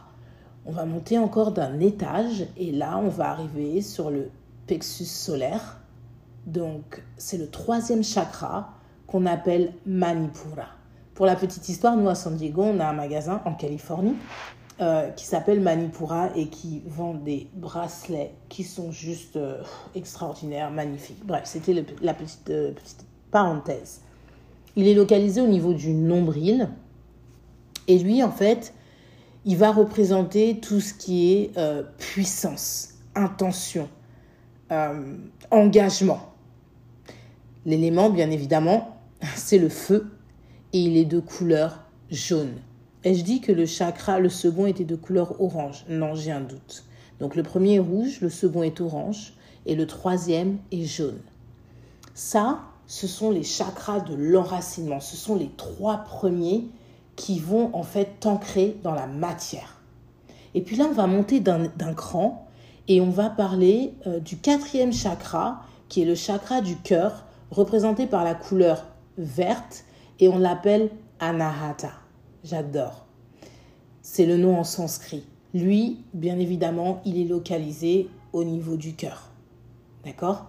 On 0.66 0.72
va 0.72 0.86
monter 0.86 1.18
encore 1.18 1.52
d'un 1.52 1.80
étage 1.80 2.46
et 2.58 2.72
là, 2.72 2.98
on 2.98 3.10
va 3.10 3.32
arriver 3.32 3.82
sur 3.82 4.10
le 4.10 4.30
plexus 4.66 5.06
solaire. 5.06 5.80
Donc, 6.46 7.04
c'est 7.18 7.38
le 7.38 7.50
troisième 7.50 8.04
chakra 8.04 8.74
qu'on 9.08 9.26
appelle 9.26 9.74
Manipura. 9.86 10.68
Pour 11.16 11.26
la 11.26 11.36
petite 11.36 11.68
histoire, 11.70 11.96
nous 11.96 12.10
à 12.10 12.16
San 12.16 12.36
Diego, 12.36 12.64
on 12.64 12.80
a 12.80 12.86
un 12.86 12.94
magasin 12.94 13.42
en 13.46 13.54
Californie 13.54 14.16
euh, 14.82 15.10
qui 15.12 15.26
s'appelle 15.26 15.62
Manipura 15.62 16.30
et 16.36 16.48
qui 16.48 16.82
vend 16.88 17.14
des 17.14 17.48
bracelets 17.54 18.32
qui 18.50 18.64
sont 18.64 18.92
juste 18.92 19.36
euh, 19.36 19.62
extraordinaires, 19.96 20.72
magnifiques. 20.72 21.24
Bref, 21.26 21.44
c'était 21.46 21.86
la 22.02 22.14
euh, 22.14 22.72
petite 22.72 23.06
parenthèse. 23.30 24.02
Il 24.76 24.88
est 24.88 24.96
localisé 24.96 25.42
au 25.42 25.48
niveau 25.48 25.74
du 25.74 25.94
nombril. 25.94 26.70
Et 27.88 28.00
lui, 28.00 28.24
en 28.24 28.32
fait, 28.32 28.74
il 29.46 29.58
va 29.58 29.72
représenter 29.72 30.60
tout 30.60 30.80
ce 30.80 30.94
qui 30.94 31.34
est 31.34 31.58
euh, 31.58 31.84
puissance, 31.98 32.96
intention, 33.16 33.90
euh, 34.72 35.18
engagement. 35.52 36.34
L'élément, 37.66 38.10
bien 38.10 38.30
évidemment, 38.32 38.98
c'est 39.36 39.60
le 39.60 39.70
feu 39.70 40.08
et 40.72 40.80
il 40.80 40.98
est 40.98 41.06
de 41.06 41.20
couleur 41.20 41.84
jaune. 42.10 42.54
Et 43.04 43.16
je 43.16 43.24
dis 43.24 43.42
que 43.42 43.52
le 43.52 43.66
chakra, 43.66 44.20
le 44.20 44.30
second, 44.30 44.66
était 44.66 44.86
de 44.86 44.96
couleur 44.96 45.42
orange? 45.42 45.86
Non, 45.90 46.16
j'ai 46.16 46.32
un 46.32 46.42
doute. 46.42 46.86
Donc 47.20 47.36
le 47.36 47.44
premier 47.44 47.76
est 47.76 47.80
rouge, 47.80 48.22
le 48.22 48.30
second 48.30 48.64
est 48.64 48.80
orange 48.80 49.34
et 49.66 49.76
le 49.76 49.86
troisième 49.88 50.58
est 50.72 50.86
jaune. 50.86 51.20
Ça, 52.14 52.62
ce 52.88 53.08
sont 53.08 53.32
les 53.32 53.44
chakras 53.44 54.00
de 54.00 54.16
l'enracinement. 54.16 55.00
Ce 55.00 55.18
sont 55.18 55.36
les 55.36 55.50
trois 55.58 55.98
premiers 55.98 56.66
qui 57.16 57.40
vont 57.40 57.70
en 57.74 57.84
fait 57.84 58.20
t'ancrer 58.20 58.78
dans 58.84 58.94
la 58.94 59.08
matière. 59.08 59.82
Et 60.56 60.62
puis 60.62 60.76
là, 60.76 60.86
on 60.90 60.94
va 60.94 61.08
monter 61.08 61.40
d'un 61.40 61.94
cran 61.94 62.48
et 62.88 63.02
on 63.02 63.10
va 63.10 63.30
parler 63.30 63.94
euh, 64.08 64.20
du 64.20 64.38
quatrième 64.38 64.94
chakra, 64.94 65.62
qui 65.90 66.02
est 66.02 66.06
le 66.06 66.16
chakra 66.16 66.62
du 66.62 66.76
cœur, 66.78 67.26
représenté 67.52 68.08
par 68.08 68.24
la 68.24 68.36
couleur 68.36 68.86
verte, 69.18 69.86
et 70.20 70.28
on 70.28 70.38
l'appelle 70.38 70.90
Anahata. 71.20 71.92
J'adore. 72.44 73.06
C'est 74.02 74.26
le 74.26 74.38
nom 74.38 74.58
en 74.58 74.64
sanskrit. 74.64 75.24
Lui, 75.54 76.04
bien 76.14 76.40
évidemment, 76.40 77.02
il 77.06 77.20
est 77.20 77.26
localisé 77.26 78.10
au 78.34 78.44
niveau 78.44 78.76
du 78.76 78.94
cœur. 78.94 79.30
D'accord? 80.04 80.46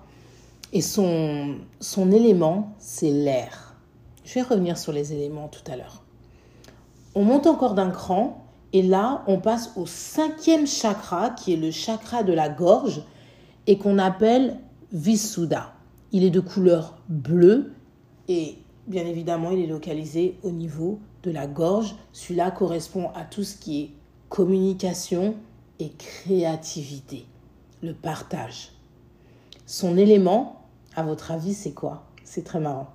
Et 0.73 0.81
son, 0.81 1.57
son 1.79 2.11
élément, 2.11 2.75
c'est 2.79 3.11
l'air. 3.11 3.77
Je 4.25 4.35
vais 4.35 4.43
revenir 4.43 4.77
sur 4.77 4.93
les 4.93 5.13
éléments 5.13 5.49
tout 5.49 5.71
à 5.71 5.77
l'heure. 5.77 6.04
On 7.15 7.23
monte 7.23 7.47
encore 7.47 7.75
d'un 7.75 7.91
cran 7.91 8.45
et 8.73 8.83
là, 8.83 9.23
on 9.29 9.39
passe 9.39 9.73
au 9.77 9.87
cinquième 9.87 10.67
chakra, 10.67 11.31
qui 11.31 11.53
est 11.53 11.57
le 11.57 11.71
chakra 11.71 12.23
de 12.23 12.33
la 12.33 12.49
gorge 12.49 13.03
et 13.67 13.79
qu'on 13.79 13.99
appelle 13.99 14.59
Visuddha. 14.93 15.73
Il 16.13 16.25
est 16.25 16.31
de 16.31 16.41
couleur 16.41 16.99
bleue 17.09 17.73
et 18.29 18.59
bien 18.87 19.07
évidemment, 19.07 19.51
il 19.51 19.61
est 19.61 19.67
localisé 19.67 20.39
au 20.43 20.51
niveau 20.51 20.99
de 21.23 21.31
la 21.31 21.47
gorge. 21.47 21.95
Celui-là 22.13 22.51
correspond 22.51 23.11
à 23.15 23.25
tout 23.25 23.45
ce 23.45 23.57
qui 23.57 23.83
est 23.83 23.91
communication 24.29 25.37
et 25.79 25.91
créativité, 25.91 27.27
le 27.83 27.95
partage. 27.95 28.73
Son 29.67 29.97
élément, 29.97 30.63
à 30.97 31.03
votre 31.03 31.31
avis, 31.31 31.55
c'est 31.55 31.73
quoi? 31.73 32.05
C'est 32.25 32.45
très 32.45 32.61
marrant. 32.61 32.89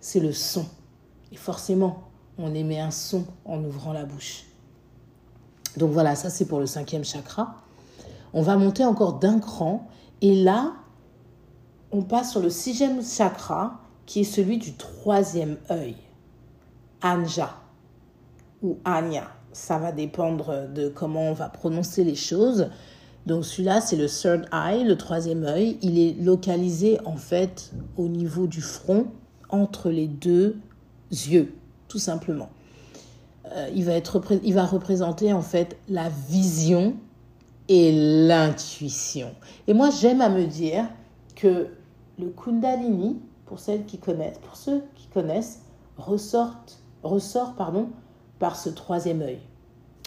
C'est 0.00 0.20
le 0.20 0.32
son. 0.32 0.66
Et 1.32 1.36
forcément, 1.36 2.04
on 2.38 2.54
émet 2.54 2.80
un 2.80 2.90
son 2.90 3.24
en 3.44 3.62
ouvrant 3.62 3.92
la 3.92 4.04
bouche. 4.04 4.44
Donc 5.76 5.90
voilà, 5.90 6.14
ça 6.14 6.30
c'est 6.30 6.46
pour 6.46 6.60
le 6.60 6.66
cinquième 6.66 7.04
chakra. 7.04 7.62
On 8.32 8.42
va 8.42 8.56
monter 8.56 8.84
encore 8.84 9.14
d'un 9.14 9.38
cran. 9.38 9.88
Et 10.20 10.34
là, 10.42 10.74
on 11.92 12.02
passe 12.02 12.32
sur 12.32 12.40
le 12.40 12.50
sixième 12.50 13.04
chakra, 13.04 13.80
qui 14.06 14.20
est 14.20 14.24
celui 14.24 14.58
du 14.58 14.74
troisième 14.74 15.56
œil. 15.70 15.96
Anja 17.02 17.54
ou 18.62 18.78
Anya. 18.84 19.28
Ça 19.52 19.78
va 19.78 19.92
dépendre 19.92 20.68
de 20.68 20.88
comment 20.88 21.30
on 21.30 21.32
va 21.32 21.48
prononcer 21.48 22.04
les 22.04 22.14
choses. 22.14 22.70
Donc 23.26 23.44
celui-là, 23.44 23.80
c'est 23.80 23.96
le 23.96 24.06
third 24.06 24.46
eye, 24.52 24.84
le 24.84 24.96
troisième 24.96 25.44
œil. 25.44 25.78
Il 25.82 25.98
est 25.98 26.12
localisé 26.12 26.98
en 27.04 27.16
fait 27.16 27.72
au 27.96 28.08
niveau 28.08 28.46
du 28.46 28.60
front, 28.60 29.06
entre 29.48 29.90
les 29.90 30.08
deux 30.08 30.56
yeux, 31.10 31.54
tout 31.88 31.98
simplement. 31.98 32.48
Euh, 33.52 33.70
il, 33.74 33.84
va 33.84 33.92
être, 33.92 34.20
il 34.42 34.54
va 34.54 34.64
représenter 34.64 35.32
en 35.32 35.42
fait 35.42 35.76
la 35.88 36.08
vision 36.08 36.96
et 37.68 37.92
l'intuition. 38.26 39.30
Et 39.66 39.74
moi, 39.74 39.90
j'aime 39.90 40.20
à 40.20 40.28
me 40.28 40.46
dire 40.46 40.84
que 41.34 41.68
le 42.18 42.28
Kundalini, 42.28 43.20
pour 43.44 43.60
celles 43.60 43.84
qui 43.84 43.98
connaissent, 43.98 44.38
pour 44.38 44.56
ceux 44.56 44.82
qui 44.94 45.06
connaissent, 45.08 45.60
ressort 45.96 46.54
pardon, 47.56 47.88
par 48.38 48.56
ce 48.56 48.68
troisième 48.68 49.22
œil. 49.22 49.38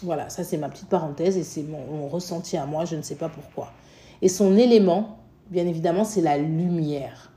Voilà, 0.03 0.29
ça 0.29 0.43
c'est 0.43 0.57
ma 0.57 0.69
petite 0.69 0.88
parenthèse 0.88 1.38
et 1.38 1.43
c'est 1.43 1.63
mon, 1.63 2.07
ressenti 2.07 2.55
à 2.57 2.65
moi, 2.65 2.86
je 2.86 2.95
ne 2.95 3.01
sais 3.01 3.15
pas 3.15 3.29
pourquoi. 3.29 3.71
Et 4.21 4.29
son 4.29 4.55
élément, 4.57 5.17
bien 5.50 5.67
évidemment, 5.67 6.05
c'est 6.05 6.21
la 6.21 6.38
lumière. 6.38 7.31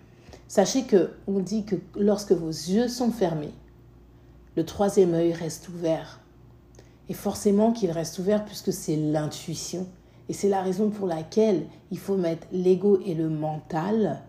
Sachez 0.48 0.82
que 0.82 1.12
on 1.26 1.40
dit 1.40 1.64
que 1.64 1.76
lorsque 1.96 2.32
vos 2.32 2.50
yeux 2.50 2.88
sont 2.88 3.10
fermés, 3.10 3.52
le 4.56 4.64
troisième 4.64 5.14
œil 5.14 5.32
reste 5.32 5.68
ouvert. 5.68 6.20
Et 7.08 7.14
forcément 7.14 7.72
qu'il 7.72 7.90
reste 7.90 8.18
ouvert 8.18 8.44
puisque 8.44 8.72
c'est 8.72 8.96
l'intuition. 8.96 9.86
Et 10.28 10.32
c'est 10.32 10.48
la 10.48 10.62
raison 10.62 10.90
pour 10.90 11.06
laquelle 11.06 11.66
il 11.90 11.98
faut 11.98 12.16
mettre 12.16 12.46
l'ego 12.52 13.00
et 13.04 13.14
le 13.14 13.28
mental, 13.28 14.22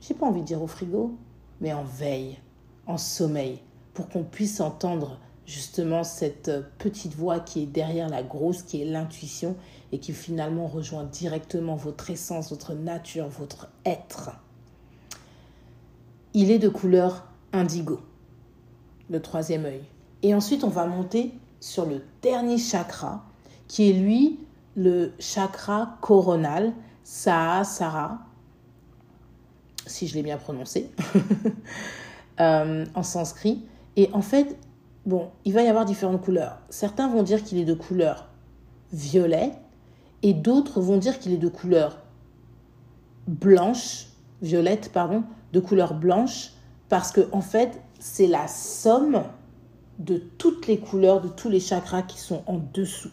j'ai 0.00 0.14
pas 0.14 0.26
envie 0.26 0.40
de 0.40 0.46
dire 0.46 0.62
au 0.62 0.66
frigo, 0.66 1.16
mais 1.60 1.72
en 1.72 1.84
veille, 1.84 2.38
en 2.86 2.98
sommeil, 2.98 3.60
pour 3.94 4.08
qu'on 4.08 4.24
puisse 4.24 4.60
entendre 4.60 5.18
justement 5.46 6.04
cette 6.04 6.50
petite 6.78 7.14
voix 7.14 7.40
qui 7.40 7.62
est 7.62 7.66
derrière 7.66 8.08
la 8.08 8.22
grosse, 8.22 8.62
qui 8.62 8.82
est 8.82 8.84
l'intuition, 8.84 9.56
et 9.92 9.98
qui 9.98 10.12
finalement 10.12 10.66
rejoint 10.66 11.04
directement 11.04 11.76
votre 11.76 12.10
essence, 12.10 12.50
votre 12.50 12.74
nature, 12.74 13.28
votre 13.28 13.68
être. 13.84 14.30
Il 16.34 16.50
est 16.50 16.58
de 16.58 16.68
couleur 16.68 17.26
indigo, 17.52 18.00
le 19.10 19.20
troisième 19.20 19.64
œil. 19.64 19.82
Et 20.22 20.34
ensuite, 20.34 20.64
on 20.64 20.68
va 20.68 20.86
monter 20.86 21.32
sur 21.60 21.86
le 21.86 22.02
dernier 22.22 22.58
chakra, 22.58 23.24
qui 23.68 23.90
est 23.90 23.92
lui 23.92 24.40
le 24.76 25.12
chakra 25.18 25.96
coronal, 26.00 26.72
Sahasrara, 27.02 28.18
si 29.86 30.06
je 30.06 30.14
l'ai 30.14 30.22
bien 30.22 30.36
prononcé, 30.36 30.90
euh, 32.40 32.84
en 32.94 33.02
sanskrit. 33.02 33.64
Et 33.96 34.10
en 34.12 34.22
fait, 34.22 34.56
bon, 35.06 35.30
il 35.44 35.52
va 35.52 35.62
y 35.62 35.68
avoir 35.68 35.84
différentes 35.84 36.20
couleurs. 36.20 36.58
Certains 36.68 37.08
vont 37.08 37.22
dire 37.22 37.42
qu'il 37.42 37.58
est 37.58 37.64
de 37.64 37.74
couleur 37.74 38.28
violet 38.92 39.52
et 40.22 40.34
d'autres 40.34 40.80
vont 40.80 40.98
dire 40.98 41.18
qu'il 41.18 41.32
est 41.32 41.38
de 41.38 41.48
couleur 41.48 41.98
blanche, 43.26 44.08
violette, 44.42 44.90
pardon, 44.92 45.24
de 45.52 45.60
couleur 45.60 45.94
blanche, 45.94 46.52
parce 46.88 47.12
que 47.12 47.28
en 47.32 47.40
fait, 47.40 47.80
c'est 47.98 48.26
la 48.26 48.48
somme 48.48 49.22
de 49.98 50.16
toutes 50.16 50.66
les 50.66 50.78
couleurs, 50.78 51.20
de 51.20 51.28
tous 51.28 51.48
les 51.48 51.60
chakras 51.60 52.02
qui 52.02 52.18
sont 52.18 52.42
en 52.46 52.58
dessous. 52.72 53.10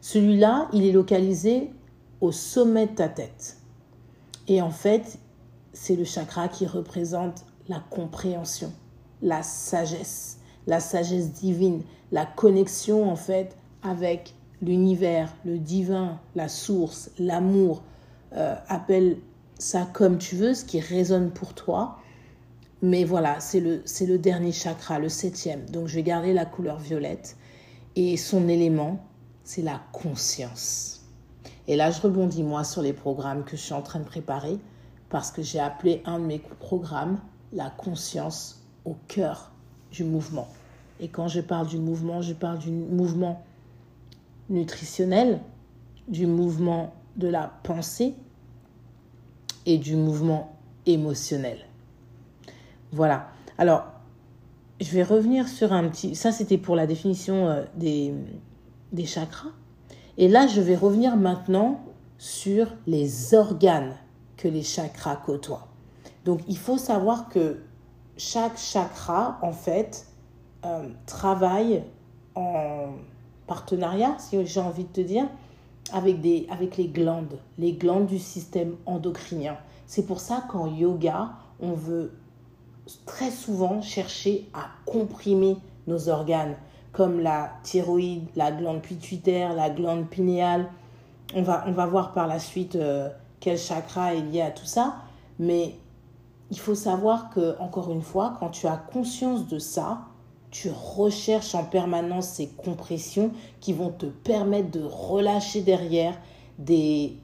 Celui-là, 0.00 0.68
il 0.72 0.84
est 0.84 0.92
localisé 0.92 1.70
au 2.20 2.32
sommet 2.32 2.86
de 2.86 2.94
ta 2.94 3.08
tête. 3.08 3.58
Et 4.48 4.62
en 4.62 4.70
fait, 4.70 5.18
c'est 5.72 5.96
le 5.96 6.04
chakra 6.04 6.48
qui 6.48 6.66
représente 6.66 7.44
la 7.68 7.80
compréhension, 7.90 8.72
la 9.22 9.42
sagesse, 9.42 10.38
la 10.66 10.80
sagesse 10.80 11.32
divine, 11.32 11.82
la 12.12 12.26
connexion 12.26 13.10
en 13.10 13.16
fait 13.16 13.56
avec 13.82 14.34
l'univers, 14.62 15.32
le 15.44 15.58
divin, 15.58 16.18
la 16.34 16.48
source, 16.48 17.10
l'amour. 17.18 17.82
Euh, 18.32 18.54
appelle 18.68 19.18
ça 19.58 19.88
comme 19.92 20.18
tu 20.18 20.36
veux, 20.36 20.54
ce 20.54 20.64
qui 20.64 20.80
résonne 20.80 21.30
pour 21.30 21.54
toi. 21.54 21.98
Mais 22.82 23.04
voilà, 23.04 23.40
c'est 23.40 23.60
le, 23.60 23.82
le 24.00 24.18
dernier 24.18 24.52
chakra, 24.52 24.98
le 24.98 25.08
septième. 25.08 25.66
Donc 25.66 25.86
je 25.86 25.96
vais 25.96 26.02
garder 26.02 26.32
la 26.32 26.46
couleur 26.46 26.78
violette. 26.78 27.36
Et 27.96 28.16
son 28.16 28.48
élément, 28.48 29.04
c'est 29.44 29.62
la 29.62 29.80
conscience. 29.92 31.02
Et 31.68 31.76
là, 31.76 31.90
je 31.90 32.00
rebondis 32.00 32.42
moi 32.42 32.64
sur 32.64 32.82
les 32.82 32.92
programmes 32.92 33.44
que 33.44 33.56
je 33.56 33.62
suis 33.62 33.74
en 33.74 33.82
train 33.82 34.00
de 34.00 34.04
préparer 34.04 34.58
parce 35.08 35.30
que 35.30 35.42
j'ai 35.42 35.60
appelé 35.60 36.02
un 36.06 36.18
de 36.18 36.24
mes 36.24 36.38
programmes 36.38 37.18
la 37.52 37.70
conscience 37.70 38.62
au 38.84 38.96
cœur 39.08 39.50
du 39.90 40.04
mouvement. 40.04 40.48
Et 41.00 41.08
quand 41.08 41.28
je 41.28 41.40
parle 41.40 41.66
du 41.66 41.78
mouvement, 41.78 42.22
je 42.22 42.32
parle 42.32 42.58
du 42.58 42.70
mouvement 42.70 43.42
nutritionnel, 44.48 45.40
du 46.08 46.26
mouvement 46.26 46.94
de 47.16 47.28
la 47.28 47.52
pensée 47.62 48.14
et 49.66 49.78
du 49.78 49.96
mouvement 49.96 50.56
émotionnel. 50.86 51.58
Voilà. 52.92 53.28
Alors, 53.58 53.84
je 54.80 54.90
vais 54.92 55.02
revenir 55.02 55.48
sur 55.48 55.72
un 55.72 55.88
petit... 55.88 56.14
Ça, 56.14 56.32
c'était 56.32 56.58
pour 56.58 56.76
la 56.76 56.86
définition 56.86 57.48
euh, 57.48 57.64
des, 57.76 58.14
des 58.92 59.06
chakras. 59.06 59.50
Et 60.18 60.28
là, 60.28 60.46
je 60.46 60.60
vais 60.60 60.76
revenir 60.76 61.16
maintenant 61.16 61.80
sur 62.18 62.66
les 62.86 63.34
organes 63.34 63.94
que 64.36 64.48
les 64.48 64.62
chakras 64.62 65.16
côtoient. 65.16 65.68
Donc, 66.24 66.40
il 66.48 66.58
faut 66.58 66.78
savoir 66.78 67.28
que 67.28 67.60
chaque 68.16 68.58
chakra, 68.58 69.38
en 69.42 69.52
fait, 69.52 70.06
euh, 70.64 70.88
travaille 71.06 71.82
en 72.34 72.88
partenariat, 73.46 74.16
si 74.18 74.44
j'ai 74.46 74.60
envie 74.60 74.84
de 74.84 74.92
te 74.92 75.00
dire, 75.00 75.26
avec, 75.92 76.20
des, 76.20 76.46
avec 76.50 76.76
les 76.76 76.88
glandes, 76.88 77.38
les 77.58 77.72
glandes 77.72 78.06
du 78.06 78.18
système 78.18 78.76
endocrinien. 78.86 79.56
C'est 79.86 80.06
pour 80.06 80.20
ça 80.20 80.44
qu'en 80.48 80.66
yoga, 80.66 81.32
on 81.60 81.72
veut 81.72 82.12
très 83.06 83.30
souvent 83.30 83.82
chercher 83.82 84.48
à 84.54 84.68
comprimer 84.86 85.56
nos 85.86 86.08
organes, 86.08 86.56
comme 86.92 87.20
la 87.20 87.52
thyroïde, 87.62 88.26
la 88.36 88.50
glande 88.52 88.82
pituitaire, 88.82 89.54
la 89.54 89.70
glande 89.70 90.08
pinéale. 90.08 90.68
On 91.34 91.42
va, 91.42 91.64
on 91.66 91.72
va 91.72 91.86
voir 91.86 92.12
par 92.12 92.26
la 92.26 92.38
suite 92.38 92.76
euh, 92.76 93.08
quel 93.38 93.58
chakra 93.58 94.14
est 94.14 94.20
lié 94.20 94.42
à 94.42 94.50
tout 94.50 94.64
ça. 94.64 94.96
Mais 95.38 95.76
il 96.50 96.58
faut 96.58 96.74
savoir 96.74 97.30
que, 97.30 97.58
encore 97.60 97.90
une 97.90 98.02
fois, 98.02 98.36
quand 98.40 98.50
tu 98.50 98.66
as 98.66 98.76
conscience 98.76 99.46
de 99.46 99.58
ça, 99.58 100.02
tu 100.50 100.70
recherches 100.70 101.54
en 101.54 101.64
permanence 101.64 102.26
ces 102.26 102.48
compressions 102.48 103.30
qui 103.60 103.72
vont 103.72 103.90
te 103.90 104.06
permettre 104.06 104.70
de 104.70 104.82
relâcher 104.82 105.60
derrière 105.60 106.18
des 106.58 107.16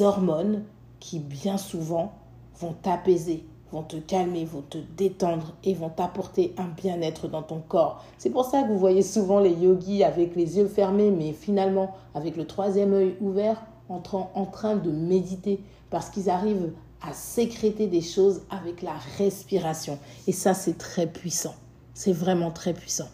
hormones 0.00 0.64
qui 0.98 1.20
bien 1.20 1.56
souvent 1.56 2.12
vont 2.58 2.72
t'apaiser, 2.72 3.44
vont 3.74 3.82
te 3.82 3.96
calmer, 3.96 4.44
vont 4.44 4.62
te 4.62 4.78
détendre 4.96 5.52
et 5.64 5.74
vont 5.74 5.88
t'apporter 5.88 6.54
un 6.58 6.68
bien-être 6.68 7.26
dans 7.26 7.42
ton 7.42 7.58
corps. 7.58 8.04
C'est 8.18 8.30
pour 8.30 8.44
ça 8.44 8.62
que 8.62 8.68
vous 8.68 8.78
voyez 8.78 9.02
souvent 9.02 9.40
les 9.40 9.50
yogis 9.50 10.04
avec 10.04 10.36
les 10.36 10.58
yeux 10.58 10.68
fermés, 10.68 11.10
mais 11.10 11.32
finalement 11.32 11.96
avec 12.14 12.36
le 12.36 12.46
troisième 12.46 12.92
œil 12.92 13.16
ouvert, 13.20 13.60
en, 13.88 14.00
en 14.12 14.46
train 14.46 14.76
de 14.76 14.90
méditer, 14.90 15.58
parce 15.90 16.08
qu'ils 16.08 16.30
arrivent 16.30 16.72
à 17.02 17.12
sécréter 17.12 17.88
des 17.88 18.00
choses 18.00 18.42
avec 18.48 18.80
la 18.80 18.94
respiration. 19.18 19.98
Et 20.28 20.32
ça, 20.32 20.54
c'est 20.54 20.78
très 20.78 21.08
puissant. 21.08 21.54
C'est 21.94 22.12
vraiment 22.12 22.52
très 22.52 22.74
puissant. 22.74 23.08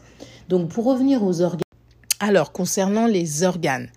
Donc, 0.48 0.68
pour 0.68 0.84
revenir 0.84 1.24
aux 1.24 1.40
organes. 1.40 1.62
Alors, 2.20 2.52
concernant 2.52 3.06
les 3.06 3.44
organes, 3.44 3.88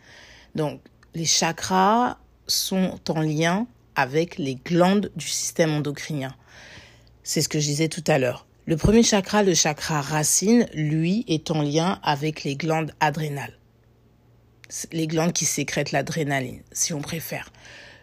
donc 0.55 0.79
les 1.13 1.25
chakras 1.25 2.17
sont 2.47 2.97
en 3.09 3.21
lien 3.21 3.67
avec 3.95 4.37
les 4.37 4.55
glandes 4.55 5.11
du 5.15 5.27
système 5.27 5.73
endocrinien. 5.73 6.33
C'est 7.23 7.41
ce 7.41 7.49
que 7.49 7.59
je 7.59 7.67
disais 7.67 7.87
tout 7.87 8.03
à 8.07 8.19
l'heure. 8.19 8.45
Le 8.65 8.77
premier 8.77 9.03
chakra, 9.03 9.43
le 9.43 9.53
chakra 9.53 10.01
racine, 10.01 10.67
lui, 10.73 11.23
est 11.27 11.51
en 11.51 11.61
lien 11.61 11.99
avec 12.03 12.43
les 12.43 12.55
glandes 12.55 12.91
adrénales. 12.99 13.57
Les 14.91 15.07
glandes 15.07 15.33
qui 15.33 15.45
sécrètent 15.45 15.91
l'adrénaline, 15.91 16.61
si 16.71 16.93
on 16.93 17.01
préfère. 17.01 17.51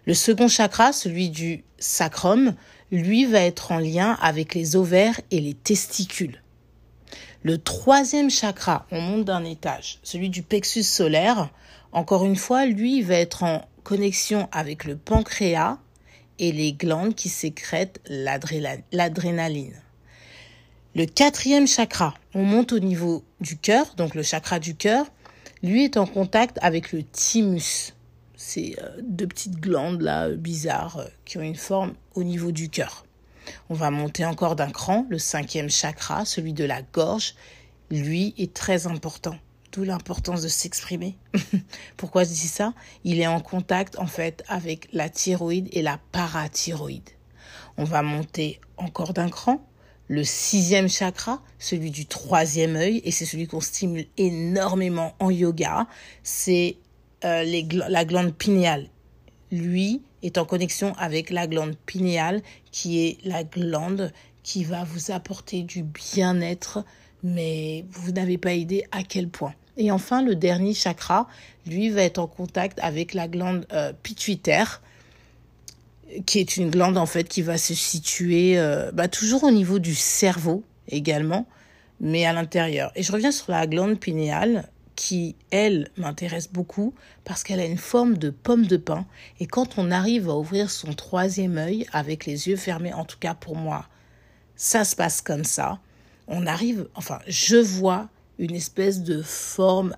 Le 0.06 0.14
second 0.14 0.48
chakra, 0.48 0.92
celui 0.92 1.28
du 1.28 1.64
sacrum, 1.78 2.54
lui 2.90 3.26
va 3.26 3.40
être 3.40 3.72
en 3.72 3.78
lien 3.78 4.18
avec 4.20 4.54
les 4.54 4.76
ovaires 4.76 5.20
et 5.30 5.40
les 5.40 5.54
testicules. 5.54 6.42
Le 7.42 7.58
troisième 7.58 8.30
chakra, 8.30 8.86
on 8.90 9.00
monte 9.00 9.24
d'un 9.24 9.44
étage, 9.44 9.98
celui 10.02 10.30
du 10.30 10.42
plexus 10.42 10.82
solaire, 10.82 11.50
encore 11.92 12.24
une 12.24 12.36
fois, 12.36 12.66
lui 12.66 13.02
va 13.02 13.14
être 13.14 13.42
en 13.42 13.66
connexion 13.82 14.48
avec 14.52 14.84
le 14.84 14.96
pancréas 14.96 15.78
et 16.40 16.50
les 16.50 16.72
glandes 16.72 17.14
qui 17.14 17.28
sécrètent 17.28 18.00
l'adrénaline. 18.08 19.80
Le 20.96 21.04
quatrième 21.06 21.68
chakra, 21.68 22.14
on 22.34 22.42
monte 22.42 22.72
au 22.72 22.80
niveau 22.80 23.22
du 23.40 23.56
cœur, 23.56 23.94
donc 23.94 24.16
le 24.16 24.24
chakra 24.24 24.58
du 24.58 24.74
cœur, 24.74 25.06
lui 25.62 25.84
est 25.84 25.96
en 25.96 26.06
contact 26.06 26.58
avec 26.62 26.92
le 26.92 27.04
thymus. 27.04 27.94
C'est 28.34 28.74
euh, 28.82 29.00
deux 29.02 29.26
petites 29.26 29.60
glandes 29.60 30.00
là 30.00 30.30
bizarres 30.30 30.96
euh, 30.96 31.04
qui 31.26 31.36
ont 31.36 31.42
une 31.42 31.54
forme 31.54 31.92
au 32.14 32.24
niveau 32.24 32.50
du 32.50 32.70
cœur. 32.70 33.04
On 33.68 33.74
va 33.74 33.90
monter 33.90 34.24
encore 34.24 34.56
d'un 34.56 34.70
cran, 34.70 35.06
le 35.10 35.18
cinquième 35.18 35.70
chakra, 35.70 36.24
celui 36.24 36.54
de 36.54 36.64
la 36.64 36.80
gorge, 36.82 37.34
lui 37.90 38.34
est 38.38 38.54
très 38.54 38.86
important. 38.86 39.36
D'où 39.72 39.84
l'importance 39.84 40.42
de 40.42 40.48
s'exprimer. 40.48 41.16
Pourquoi 41.96 42.24
je 42.24 42.30
dis 42.30 42.48
ça? 42.48 42.74
Il 43.04 43.20
est 43.20 43.26
en 43.28 43.40
contact 43.40 43.98
en 43.98 44.06
fait 44.06 44.42
avec 44.48 44.88
la 44.92 45.08
thyroïde 45.08 45.68
et 45.72 45.82
la 45.82 46.00
parathyroïde. 46.10 47.08
On 47.76 47.84
va 47.84 48.02
monter 48.02 48.60
encore 48.76 49.12
d'un 49.12 49.28
cran. 49.28 49.64
Le 50.08 50.24
sixième 50.24 50.88
chakra, 50.88 51.40
celui 51.60 51.92
du 51.92 52.04
troisième 52.06 52.74
œil, 52.74 53.00
et 53.04 53.12
c'est 53.12 53.24
celui 53.24 53.46
qu'on 53.46 53.60
stimule 53.60 54.06
énormément 54.16 55.14
en 55.20 55.30
yoga, 55.30 55.86
c'est 56.24 56.76
euh, 57.24 57.44
la 57.72 58.04
glande 58.04 58.34
pinéale. 58.34 58.88
Lui 59.52 60.02
est 60.24 60.36
en 60.36 60.44
connexion 60.44 60.94
avec 60.98 61.30
la 61.30 61.46
glande 61.46 61.76
pinéale, 61.86 62.42
qui 62.72 63.06
est 63.06 63.18
la 63.24 63.44
glande 63.44 64.12
qui 64.42 64.64
va 64.64 64.82
vous 64.82 65.12
apporter 65.12 65.62
du 65.62 65.84
bien-être, 65.84 66.84
mais 67.22 67.84
vous 67.90 68.12
n'avez 68.12 68.38
pas 68.38 68.54
idée 68.54 68.84
à 68.92 69.02
quel 69.02 69.28
point. 69.28 69.54
Et 69.76 69.90
enfin, 69.90 70.22
le 70.22 70.34
dernier 70.34 70.74
chakra, 70.74 71.28
lui, 71.66 71.90
va 71.90 72.02
être 72.02 72.18
en 72.18 72.26
contact 72.26 72.78
avec 72.82 73.14
la 73.14 73.28
glande 73.28 73.66
euh, 73.72 73.92
pituitaire, 74.02 74.82
qui 76.26 76.38
est 76.38 76.56
une 76.56 76.70
glande 76.70 76.98
en 76.98 77.06
fait 77.06 77.24
qui 77.24 77.42
va 77.42 77.56
se 77.56 77.74
situer 77.74 78.58
euh, 78.58 78.90
bah, 78.92 79.08
toujours 79.08 79.44
au 79.44 79.50
niveau 79.50 79.78
du 79.78 79.94
cerveau 79.94 80.64
également, 80.88 81.46
mais 82.00 82.26
à 82.26 82.32
l'intérieur. 82.32 82.90
Et 82.96 83.02
je 83.02 83.12
reviens 83.12 83.32
sur 83.32 83.52
la 83.52 83.66
glande 83.66 83.98
pinéale, 83.98 84.68
qui, 85.00 85.34
elle, 85.50 85.88
m'intéresse 85.96 86.50
beaucoup 86.52 86.92
parce 87.24 87.42
qu'elle 87.42 87.58
a 87.58 87.64
une 87.64 87.78
forme 87.78 88.18
de 88.18 88.28
pomme 88.28 88.66
de 88.66 88.76
pin. 88.76 89.06
Et 89.40 89.46
quand 89.46 89.78
on 89.78 89.90
arrive 89.90 90.28
à 90.28 90.36
ouvrir 90.36 90.70
son 90.70 90.92
troisième 90.92 91.56
œil 91.56 91.86
avec 91.90 92.26
les 92.26 92.48
yeux 92.48 92.56
fermés, 92.56 92.92
en 92.92 93.06
tout 93.06 93.16
cas 93.18 93.32
pour 93.32 93.56
moi, 93.56 93.86
ça 94.56 94.84
se 94.84 94.94
passe 94.94 95.22
comme 95.22 95.44
ça. 95.44 95.78
On 96.30 96.46
arrive, 96.46 96.88
enfin, 96.94 97.18
je 97.26 97.56
vois 97.56 98.08
une 98.38 98.54
espèce 98.54 99.02
de 99.02 99.20
forme 99.20 99.94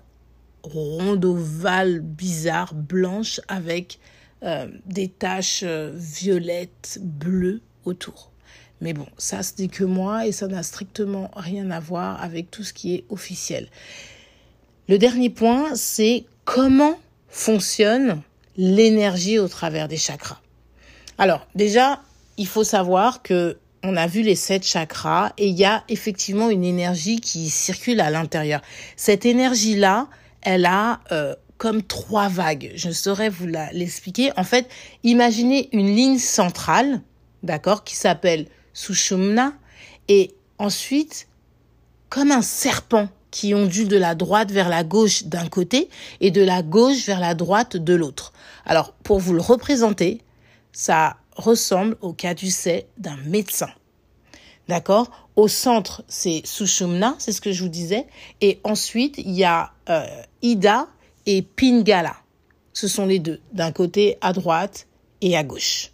ronde 0.63 1.23
ovale 1.23 1.99
bizarre, 1.99 2.73
blanche, 2.73 3.39
avec 3.47 3.99
euh, 4.43 4.67
des 4.85 5.07
taches 5.07 5.61
euh, 5.63 5.91
violettes, 5.95 6.99
bleues 7.01 7.61
autour. 7.85 8.31
Mais 8.81 8.93
bon, 8.93 9.05
ça 9.17 9.43
ce 9.43 9.53
n'est 9.59 9.69
que 9.69 9.85
moi 9.85 10.27
et 10.27 10.33
ça 10.33 10.47
n'a 10.47 10.63
strictement 10.63 11.31
rien 11.35 11.71
à 11.71 11.79
voir 11.79 12.21
avec 12.21 12.51
tout 12.51 12.63
ce 12.63 12.73
qui 12.73 12.95
est 12.95 13.05
officiel. 13.09 13.69
Le 14.89 14.97
dernier 14.97 15.29
point, 15.29 15.75
c'est 15.75 16.25
comment 16.43 16.99
fonctionne 17.29 18.21
l'énergie 18.57 19.39
au 19.39 19.47
travers 19.47 19.87
des 19.87 19.97
chakras. 19.97 20.41
Alors 21.17 21.47
déjà, 21.55 22.01
il 22.37 22.47
faut 22.47 22.63
savoir 22.65 23.21
que 23.21 23.57
on 23.83 23.97
a 23.97 24.07
vu 24.07 24.21
les 24.21 24.35
sept 24.35 24.65
chakras 24.65 25.33
et 25.37 25.47
il 25.47 25.55
y 25.55 25.65
a 25.65 25.83
effectivement 25.89 26.49
une 26.49 26.63
énergie 26.63 27.19
qui 27.19 27.49
circule 27.49 27.99
à 27.99 28.09
l'intérieur. 28.09 28.61
Cette 28.95 29.25
énergie-là, 29.25 30.07
elle 30.41 30.65
a 30.65 31.01
euh, 31.11 31.35
comme 31.57 31.83
trois 31.83 32.29
vagues. 32.29 32.71
Je 32.75 32.91
saurais 32.91 33.29
vous 33.29 33.47
l'expliquer. 33.47 34.31
En 34.37 34.43
fait, 34.43 34.67
imaginez 35.03 35.69
une 35.73 35.93
ligne 35.93 36.17
centrale, 36.17 37.01
d'accord, 37.43 37.83
qui 37.83 37.95
s'appelle 37.95 38.47
Sushumna, 38.73 39.53
et 40.07 40.33
ensuite, 40.57 41.27
comme 42.09 42.31
un 42.31 42.41
serpent 42.41 43.09
qui 43.31 43.53
ondule 43.53 43.87
de 43.87 43.97
la 43.97 44.15
droite 44.15 44.51
vers 44.51 44.69
la 44.69 44.83
gauche 44.83 45.23
d'un 45.23 45.47
côté 45.47 45.89
et 46.21 46.31
de 46.31 46.43
la 46.43 46.61
gauche 46.61 47.05
vers 47.05 47.19
la 47.19 47.33
droite 47.33 47.75
de 47.75 47.95
l'autre. 47.95 48.31
Alors, 48.65 48.93
pour 49.03 49.19
vous 49.19 49.33
le 49.33 49.41
représenter, 49.41 50.21
ça 50.71 51.17
ressemble 51.35 51.97
au 52.01 52.13
caducet 52.13 52.87
d'un 52.97 53.17
médecin. 53.17 53.69
D'accord? 54.67 55.09
Au 55.35 55.47
centre, 55.47 56.03
c'est 56.07 56.41
Sushumna, 56.45 57.15
c'est 57.19 57.31
ce 57.31 57.41
que 57.41 57.51
je 57.51 57.63
vous 57.63 57.69
disais. 57.69 58.07
Et 58.39 58.59
ensuite, 58.63 59.17
il 59.17 59.31
y 59.31 59.43
a 59.43 59.71
euh, 59.89 60.05
Ida 60.41 60.87
et 61.25 61.41
Pingala. 61.41 62.15
Ce 62.71 62.87
sont 62.87 63.05
les 63.05 63.19
deux, 63.19 63.41
d'un 63.51 63.71
côté 63.71 64.17
à 64.21 64.33
droite 64.33 64.87
et 65.21 65.35
à 65.35 65.43
gauche. 65.43 65.91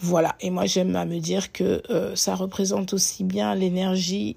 Voilà, 0.00 0.36
et 0.40 0.50
moi 0.50 0.66
j'aime 0.66 0.96
à 0.96 1.06
me 1.06 1.18
dire 1.18 1.50
que 1.50 1.82
euh, 1.88 2.14
ça 2.14 2.34
représente 2.34 2.92
aussi 2.92 3.24
bien 3.24 3.54
l'énergie 3.54 4.36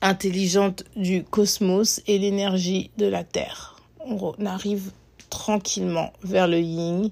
intelligente 0.00 0.84
du 0.96 1.22
cosmos 1.22 2.00
et 2.06 2.18
l'énergie 2.18 2.90
de 2.96 3.06
la 3.06 3.24
Terre. 3.24 3.76
On 4.00 4.34
arrive 4.46 4.90
tranquillement 5.28 6.12
vers 6.22 6.48
le 6.48 6.60
yin 6.60 7.10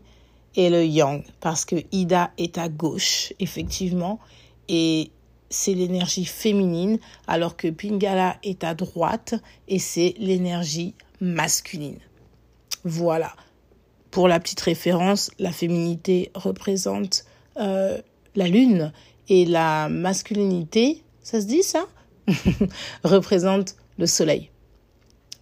et 0.56 0.70
le 0.70 0.84
yang 0.84 1.22
parce 1.40 1.64
que 1.64 1.76
Ida 1.92 2.30
est 2.38 2.58
à 2.58 2.68
gauche 2.68 3.32
effectivement 3.38 4.18
et 4.68 5.10
c'est 5.48 5.74
l'énergie 5.74 6.24
féminine 6.24 6.98
alors 7.26 7.56
que 7.56 7.68
Pingala 7.68 8.36
est 8.42 8.64
à 8.64 8.74
droite 8.74 9.34
et 9.68 9.78
c'est 9.78 10.14
l'énergie 10.18 10.94
masculine. 11.20 11.98
Voilà. 12.84 13.34
Pour 14.10 14.26
la 14.26 14.40
petite 14.40 14.60
référence, 14.60 15.30
la 15.38 15.52
féminité 15.52 16.30
représente 16.34 17.24
euh, 17.58 18.00
la 18.34 18.48
lune 18.48 18.92
et 19.28 19.44
la 19.44 19.88
masculinité, 19.88 21.02
ça 21.22 21.40
se 21.40 21.46
dit 21.46 21.62
ça? 21.62 21.86
Représente 23.04 23.76
le 23.98 24.06
soleil. 24.06 24.50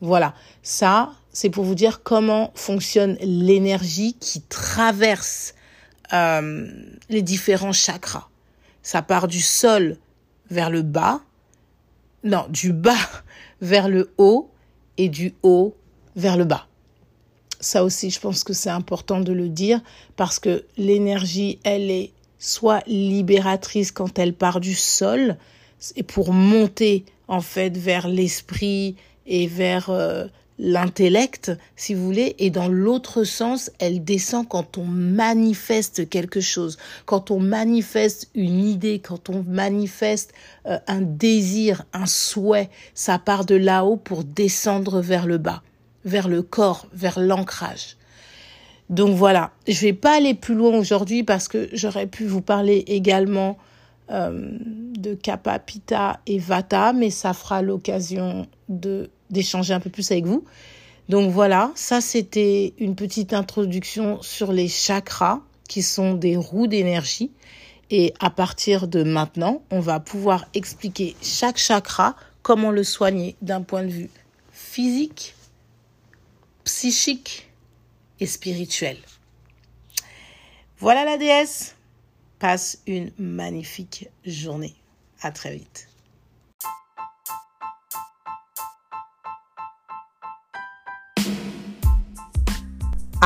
Voilà, 0.01 0.35
ça, 0.63 1.13
c'est 1.41 1.51
pour 1.51 1.63
vous 1.63 1.77
dire 1.77 2.03
comment 2.03 2.51
fonctionne 2.57 3.17
l'énergie 3.21 4.15
qui 4.15 4.41
traverse 4.41 5.55
euh, 6.13 6.67
les 7.11 7.23
différents 7.23 7.73
chakras. 7.73 8.27
Ça 8.83 9.03
part 9.03 9.29
du 9.29 9.41
sol 9.41 9.99
vers 10.51 10.69
le 10.69 10.83
bas, 10.83 11.21
non, 12.25 12.45
du 12.49 12.73
bas 12.87 13.23
vers 13.61 13.89
le 13.89 14.11
haut 14.19 14.51
et 14.97 15.09
du 15.09 15.33
haut 15.45 15.77
vers 16.17 16.37
le 16.37 16.45
bas. 16.45 16.67
Ça 17.61 17.85
aussi, 17.85 18.11
je 18.11 18.19
pense 18.19 18.43
que 18.43 18.53
c'est 18.53 18.71
important 18.71 19.21
de 19.21 19.33
le 19.33 19.49
dire 19.49 19.81
parce 20.17 20.41
que 20.41 20.65
l'énergie, 20.77 21.61
elle 21.63 21.89
est 21.89 22.11
soit 22.41 22.83
libératrice 22.89 23.93
quand 23.93 24.19
elle 24.19 24.35
part 24.35 24.59
du 24.59 24.75
sol, 24.75 25.37
et 25.95 26.03
pour 26.03 26.33
monter 26.33 27.05
en 27.29 27.43
fait 27.43 27.77
vers 27.77 28.09
l'esprit 28.09 28.97
et 29.25 29.47
vers 29.47 29.91
euh, 29.91 30.27
l'intellect, 30.59 31.53
si 31.77 31.95
vous 31.95 32.05
voulez, 32.05 32.35
et 32.39 32.51
dans 32.51 32.69
l'autre 32.69 33.25
sens, 33.25 33.71
elle 33.79 34.05
descend 34.05 34.49
quand 34.49 34.77
on 34.77 34.85
manifeste 34.85 36.09
quelque 36.09 36.41
chose, 36.41 36.79
quand 37.07 37.31
on 37.31 37.39
manifeste 37.39 38.29
une 38.35 38.61
idée, 38.61 38.99
quand 38.99 39.31
on 39.31 39.45
manifeste 39.45 40.33
euh, 40.67 40.79
un 40.87 41.01
désir, 41.01 41.85
un 41.93 42.07
souhait, 42.07 42.71
ça 42.95 43.19
part 43.19 43.45
de 43.45 43.55
là-haut 43.55 43.97
pour 43.97 44.25
descendre 44.25 45.01
vers 45.01 45.27
le 45.27 45.39
bas, 45.39 45.63
vers 46.05 46.29
le 46.29 46.43
corps, 46.43 46.87
vers 46.93 47.21
l'ancrage. 47.21 47.97
Donc 48.91 49.17
voilà, 49.17 49.53
je 49.67 49.81
vais 49.81 49.93
pas 49.93 50.17
aller 50.17 50.35
plus 50.35 50.55
loin 50.55 50.77
aujourd'hui 50.77 51.23
parce 51.23 51.47
que 51.47 51.69
j'aurais 51.73 52.07
pu 52.07 52.25
vous 52.25 52.41
parler 52.41 52.85
également 52.87 53.59
euh, 54.11 54.49
de 54.97 55.15
Kappa, 55.15 55.59
Pita 55.59 56.21
et 56.27 56.39
Vata, 56.39 56.95
mais 56.95 57.11
ça 57.11 57.35
fera 57.35 57.61
l'occasion 57.61 58.47
de 58.71 59.11
d'échanger 59.31 59.75
un 59.75 59.81
peu 59.81 59.91
plus 59.91 60.11
avec 60.11 60.27
vous. 60.27 60.45
Donc 61.09 61.31
voilà, 61.31 61.73
ça 61.75 62.01
c'était 62.01 62.75
une 62.79 62.95
petite 62.95 63.33
introduction 63.33 64.21
sur 64.23 64.53
les 64.53 64.69
chakras 64.69 65.41
qui 65.69 65.83
sont 65.83 66.15
des 66.15 66.37
roues 66.37 66.67
d'énergie. 66.67 67.31
Et 67.91 68.13
à 68.21 68.29
partir 68.29 68.87
de 68.87 69.03
maintenant, 69.03 69.63
on 69.71 69.81
va 69.81 70.01
pouvoir 70.01 70.47
expliquer 70.53 71.17
chaque 71.23 71.57
chakra, 71.57 72.17
comment 72.43 72.71
le 72.71 72.85
soigner 72.85 73.37
d'un 73.41 73.63
point 73.63 73.83
de 73.83 73.89
vue 73.89 74.11
physique, 74.53 75.35
psychique 76.65 77.49
et 78.21 78.27
spirituel. 78.27 78.99
Voilà 80.79 81.05
la 81.05 81.17
déesse. 81.17 81.75
Passe 82.39 82.79
une 82.87 83.11
magnifique 83.19 84.09
journée. 84.25 84.77
À 85.23 85.33
très 85.33 85.57
vite. 85.57 85.88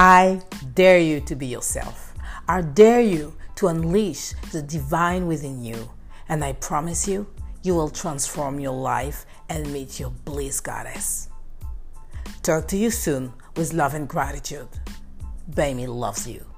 I 0.05 0.41
dare 0.75 0.99
you 0.99 1.21
to 1.21 1.37
be 1.37 1.47
yourself. 1.47 2.12
I 2.49 2.62
dare 2.62 3.03
you 3.03 3.37
to 3.55 3.69
unleash 3.69 4.33
the 4.51 4.61
divine 4.61 5.29
within 5.29 5.62
you. 5.65 5.88
And 6.29 6.43
I 6.43 6.55
promise 6.55 7.07
you, 7.07 7.29
you 7.62 7.77
will 7.77 7.88
transform 7.88 8.59
your 8.59 8.75
life 8.75 9.27
and 9.49 9.73
meet 9.73 10.01
your 10.01 10.11
bliss 10.11 10.59
goddess. 10.59 11.29
Talk 12.43 12.67
to 12.67 12.77
you 12.77 12.91
soon 12.91 13.33
with 13.55 13.75
love 13.75 13.95
and 13.95 14.09
gratitude. 14.09 14.67
Baby 15.55 15.87
loves 15.87 16.27
you. 16.27 16.52